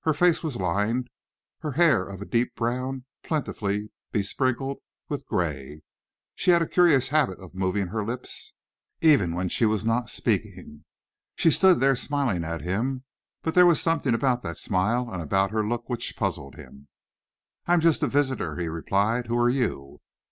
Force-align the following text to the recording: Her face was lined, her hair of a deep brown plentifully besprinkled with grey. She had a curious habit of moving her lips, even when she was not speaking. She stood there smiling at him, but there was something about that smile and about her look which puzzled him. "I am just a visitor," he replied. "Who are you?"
Her 0.00 0.14
face 0.14 0.42
was 0.42 0.56
lined, 0.56 1.06
her 1.60 1.70
hair 1.70 2.02
of 2.04 2.20
a 2.20 2.24
deep 2.24 2.56
brown 2.56 3.04
plentifully 3.22 3.92
besprinkled 4.10 4.78
with 5.08 5.24
grey. 5.28 5.82
She 6.34 6.50
had 6.50 6.60
a 6.60 6.66
curious 6.66 7.10
habit 7.10 7.38
of 7.38 7.54
moving 7.54 7.86
her 7.86 8.04
lips, 8.04 8.52
even 9.00 9.32
when 9.32 9.48
she 9.48 9.66
was 9.66 9.84
not 9.84 10.10
speaking. 10.10 10.84
She 11.36 11.52
stood 11.52 11.78
there 11.78 11.94
smiling 11.94 12.42
at 12.42 12.62
him, 12.62 13.04
but 13.42 13.54
there 13.54 13.64
was 13.64 13.80
something 13.80 14.12
about 14.12 14.42
that 14.42 14.58
smile 14.58 15.08
and 15.08 15.22
about 15.22 15.52
her 15.52 15.64
look 15.64 15.88
which 15.88 16.16
puzzled 16.16 16.56
him. 16.56 16.88
"I 17.68 17.72
am 17.74 17.80
just 17.80 18.02
a 18.02 18.08
visitor," 18.08 18.56
he 18.56 18.66
replied. 18.66 19.28
"Who 19.28 19.38
are 19.38 19.48
you?" 19.48 20.00